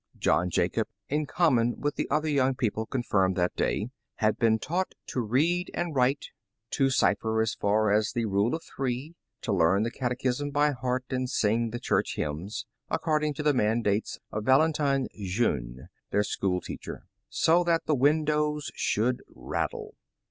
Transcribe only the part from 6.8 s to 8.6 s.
The Original John Jacob Astor cipher as far as the ''Rule